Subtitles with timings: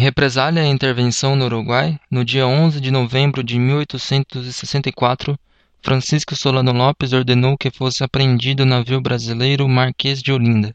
[0.00, 5.38] represália à intervenção no Uruguai, no dia 11 de novembro de 1864,
[5.82, 10.74] Francisco Solano Lopes ordenou que fosse apreendido o navio brasileiro Marquês de Olinda.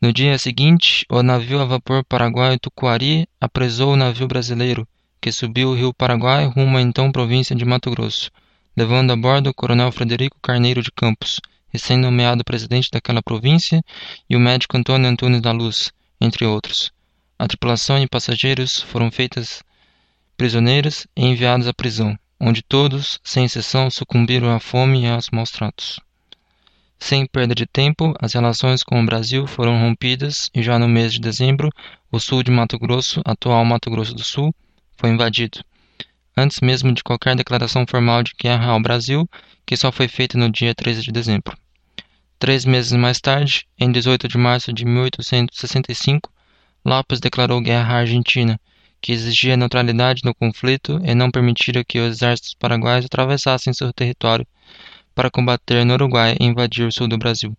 [0.00, 4.86] No dia seguinte, o navio a vapor paraguaio Tucuari apresou o navio brasileiro,
[5.20, 8.30] que subiu o rio Paraguai rumo à então província de Mato Grosso,
[8.76, 13.82] levando a bordo o coronel Frederico Carneiro de Campos, recém-nomeado presidente daquela província,
[14.28, 16.92] e o médico Antônio Antunes da Luz, entre outros.
[17.38, 19.62] A tripulação e passageiros foram feitas
[20.36, 25.50] prisioneiros e enviados à prisão, onde todos, sem exceção, sucumbiram à fome e aos maus
[25.50, 26.00] tratos.
[26.98, 31.12] Sem perda de tempo, as relações com o Brasil foram rompidas e já no mês
[31.12, 31.70] de dezembro,
[32.10, 34.54] o sul de Mato Grosso, atual Mato Grosso do Sul,
[34.96, 35.62] foi invadido.
[36.34, 39.28] Antes mesmo de qualquer declaração formal de guerra ao Brasil,
[39.66, 41.56] que só foi feita no dia 13 de dezembro.
[42.38, 46.30] Três meses mais tarde, em 18 de março de 1865,
[46.86, 48.60] Lopes declarou guerra à Argentina,
[49.00, 54.46] que exigia neutralidade no conflito e não permitira que os exércitos paraguaios atravessassem seu território
[55.12, 57.58] para combater no Uruguai e invadir o sul do Brasil.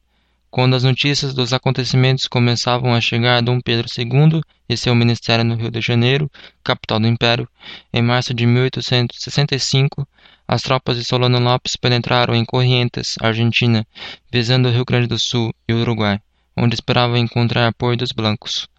[0.49, 5.43] Quando as notícias dos acontecimentos começavam a chegar a Dom Pedro II e seu ministério
[5.43, 6.31] no Rio de Janeiro,
[6.63, 7.49] capital do Império,
[7.91, 10.07] em março de 1865,
[10.47, 13.85] as tropas de Solano Lopes penetraram em Corrientes, Argentina,
[14.31, 16.17] visando o Rio Grande do Sul e o Uruguai,
[16.55, 18.69] onde esperavam encontrar apoio dos blancos.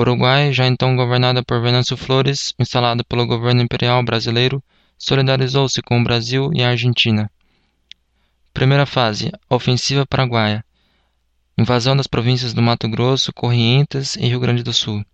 [0.00, 4.62] Uruguai, já então governado por Venâncio Flores, instalado pelo governo imperial brasileiro,
[4.98, 7.30] solidarizou-se com o Brasil e a Argentina.
[8.52, 10.64] Primeira fase: Ofensiva Paraguaia.
[11.56, 15.04] Invasão das províncias do Mato Grosso, Corrientes e Rio Grande do Sul.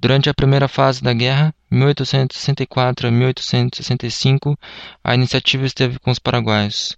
[0.00, 4.56] Durante a primeira fase da guerra, 1864 a 1865,
[5.02, 6.96] a iniciativa esteve com os paraguaios.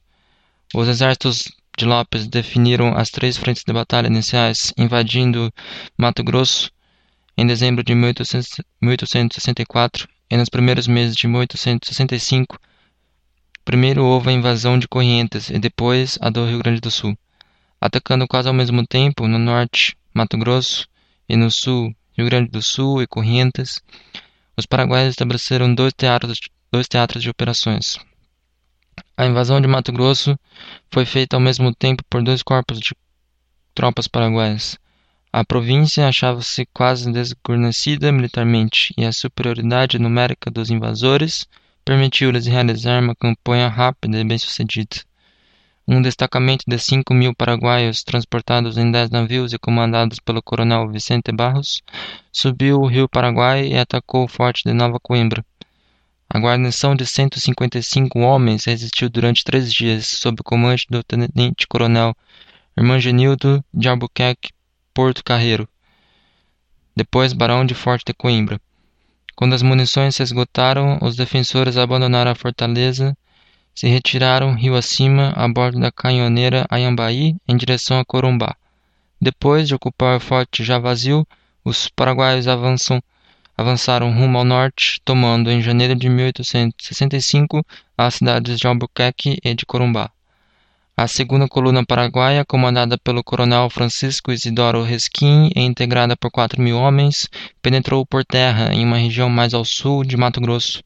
[0.74, 5.50] Os exércitos de Lopes definiram as três frentes de batalha iniciais, invadindo
[5.96, 6.70] Mato Grosso,
[7.40, 12.58] em dezembro de 1864 e nos primeiros meses de 1865,
[13.64, 17.16] primeiro houve a invasão de Corrientes e depois a do Rio Grande do Sul,
[17.80, 20.86] atacando quase ao mesmo tempo no norte Mato Grosso
[21.26, 23.80] e no sul Rio Grande do Sul e Corrientes.
[24.54, 27.96] Os paraguaios estabeleceram dois teatros, dois teatros de operações.
[29.16, 30.38] A invasão de Mato Grosso
[30.90, 32.94] foi feita ao mesmo tempo por dois corpos de
[33.74, 34.78] tropas paraguaias.
[35.32, 41.46] A província achava-se quase desguarnecida militarmente e a superioridade numérica dos invasores
[41.84, 44.96] permitiu-lhes realizar uma campanha rápida e bem-sucedida.
[45.86, 51.30] Um destacamento de 5 mil paraguaios, transportados em 10 navios e comandados pelo coronel Vicente
[51.30, 51.80] Barros,
[52.32, 55.44] subiu o rio Paraguai e atacou o forte de Nova Coimbra.
[56.28, 62.16] A guarnição de 155 homens resistiu durante três dias, sob o comando do tenente-coronel
[62.76, 64.50] Hermangenildo de Albuquerque
[65.00, 65.66] Porto Carreiro,
[66.94, 68.60] depois barão de Forte de Coimbra.
[69.34, 73.16] Quando as munições se esgotaram, os defensores abandonaram a fortaleza,
[73.74, 78.54] se retiraram rio acima a bordo da canhoneira Ayambaí em direção a Corumbá.
[79.18, 81.26] Depois de ocupar o forte já vazio,
[81.64, 83.02] os paraguaios avançam,
[83.56, 87.64] avançaram rumo ao norte, tomando em janeiro de 1865
[87.96, 90.10] as cidades de Albuquerque e de Corumbá.
[91.02, 96.76] A segunda coluna paraguaia, comandada pelo coronel Francisco Isidoro Resquim e integrada por 4 mil
[96.76, 97.26] homens,
[97.62, 100.82] penetrou por terra em uma região mais ao sul de Mato Grosso.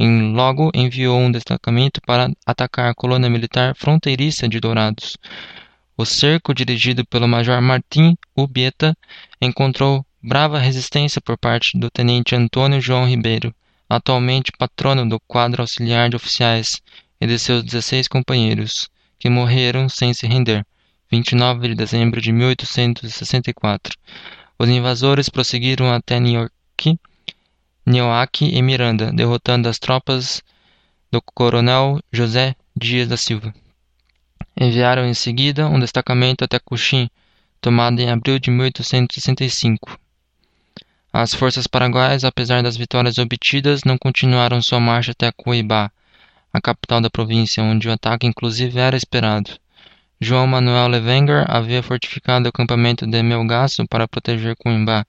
[0.00, 5.16] E logo enviou um destacamento para atacar a colônia militar fronteiriça de Dourados.
[5.96, 8.96] O cerco, dirigido pelo Major Martim Ubieta,
[9.40, 13.54] encontrou brava resistência por parte do tenente Antônio João Ribeiro,
[13.88, 16.82] atualmente patrono do quadro auxiliar de oficiais,
[17.20, 18.90] e de seus 16 companheiros
[19.22, 20.66] que morreram sem se render,
[21.08, 23.96] 29 de dezembro de 1864.
[24.58, 26.98] Os invasores prosseguiram até Nhoque,
[27.86, 30.42] Nioaque e Miranda, derrotando as tropas
[31.08, 33.54] do coronel José Dias da Silva.
[34.60, 37.08] Enviaram em seguida um destacamento até Cuxim,
[37.60, 40.00] tomado em abril de 1865.
[41.12, 45.92] As forças paraguaias, apesar das vitórias obtidas, não continuaram sua marcha até Cuiabá,
[46.52, 49.50] a capital da província, onde o ataque inclusive era esperado.
[50.20, 55.04] João Manuel Levenger havia fortificado o acampamento de Melgaço para proteger Coimbá.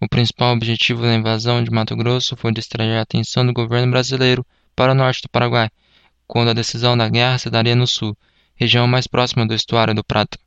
[0.00, 4.44] O principal objetivo da invasão de Mato Grosso foi distrair a atenção do governo brasileiro
[4.76, 5.70] para o norte do Paraguai,
[6.26, 8.16] quando a decisão da guerra se daria no sul,
[8.54, 10.38] região mais próxima do estuário do Prata.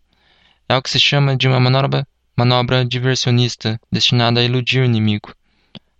[0.69, 2.07] É o que se chama de uma manobra,
[2.37, 5.33] manobra diversionista, destinada a iludir o inimigo.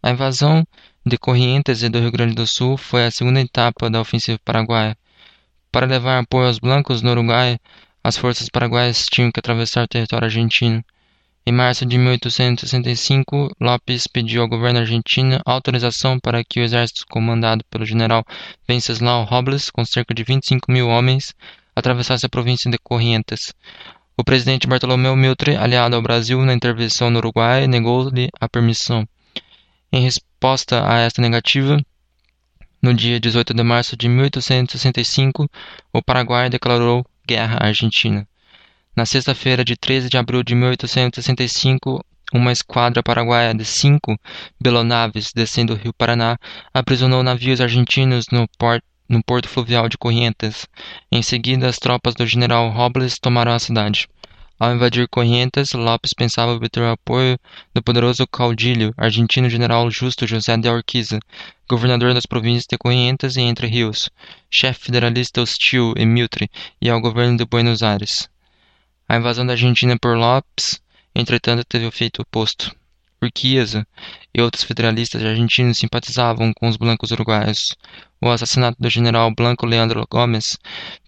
[0.03, 0.65] A invasão
[1.03, 4.95] de Corrientes e do Rio Grande do Sul foi a segunda etapa da ofensiva paraguaia.
[5.71, 7.57] Para levar apoio aos blancos no Uruguai,
[8.03, 10.83] as forças paraguaias tinham que atravessar o território argentino.
[11.43, 17.65] Em março de 1865, Lopes pediu ao governo argentino autorização para que o exército comandado
[17.71, 18.23] pelo general
[18.67, 21.33] Venceslau Robles, com cerca de 25 mil homens,
[21.75, 23.55] atravessasse a província de Corrientes.
[24.15, 29.07] O presidente Bartolomeu Mitre, aliado ao Brasil na intervenção no Uruguai, negou-lhe a permissão.
[29.93, 31.77] Em resposta a esta negativa,
[32.81, 35.51] no dia 18 de março de 1865,
[35.91, 38.25] o Paraguai declarou guerra à Argentina.
[38.95, 44.17] Na sexta-feira de 13 de abril de 1865, uma esquadra paraguaia de cinco
[44.57, 46.37] belonaves descendo o rio Paraná
[46.73, 48.47] aprisionou navios argentinos no,
[49.09, 50.69] no porto fluvial de Corrientes.
[51.11, 54.07] Em seguida, as tropas do general Robles tomaram a cidade.
[54.61, 57.39] Ao invadir Corrientes, Lopes pensava obter o apoio
[57.73, 61.19] do poderoso caudilho argentino general Justo José de Urquiza,
[61.67, 64.11] governador das províncias de Corrientes e Entre Rios,
[64.51, 66.47] chefe federalista hostil e Mitre
[66.79, 68.29] e ao governo de Buenos Aires.
[69.09, 70.79] A invasão da Argentina por Lopes,
[71.15, 72.71] entretanto, teve o efeito oposto.
[73.19, 73.83] Urquiza
[74.31, 77.75] e outros federalistas argentinos simpatizavam com os blancos uruguaios.
[78.21, 80.59] O assassinato do general Blanco Leandro Gomes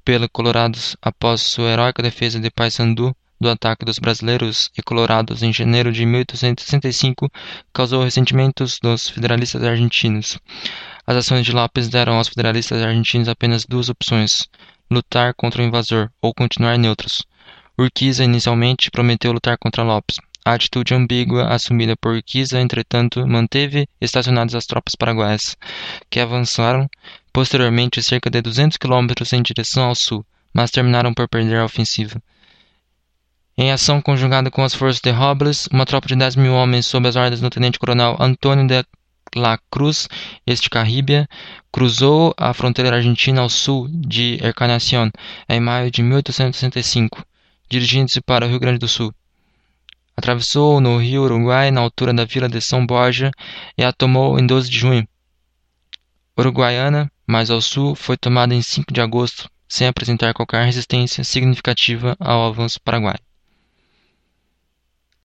[0.03, 5.51] pelo Colorados após sua heróica defesa de Paysandu do ataque dos brasileiros e colorados em
[5.51, 7.31] janeiro de 1865
[7.73, 10.39] causou ressentimentos dos federalistas argentinos.
[11.05, 14.47] As ações de Lopes deram aos federalistas argentinos apenas duas opções:
[14.89, 17.23] lutar contra o invasor ou continuar neutros.
[17.77, 20.17] Urquiza inicialmente prometeu lutar contra Lopes.
[20.45, 25.55] A atitude ambígua assumida por Urquiza, entretanto, manteve estacionadas as tropas paraguaias,
[26.09, 26.89] que avançaram
[27.31, 32.21] posteriormente cerca de 200 quilômetros em direção ao sul, mas terminaram por perder a ofensiva.
[33.55, 37.07] Em ação conjugada com as forças de Robles, uma tropa de 10 mil homens sob
[37.07, 38.83] as ordens do tenente-coronel Antônio de
[39.35, 40.07] La Cruz
[40.43, 41.29] Esticarribia
[41.71, 45.11] cruzou a fronteira argentina ao sul de Encarnación
[45.47, 47.23] em maio de 1865,
[47.69, 49.13] dirigindo-se para o Rio Grande do Sul.
[50.17, 53.29] Atravessou no rio Uruguai na altura da vila de São Borja
[53.77, 55.07] e a tomou em 12 de junho.
[56.35, 62.17] Uruguaiana, mais ao sul, foi tomada em 5 de agosto, sem apresentar qualquer resistência significativa
[62.19, 63.19] ao avanço paraguaio.